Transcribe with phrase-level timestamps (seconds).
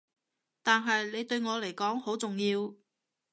[0.63, 2.73] 但係你對我嚟講好重要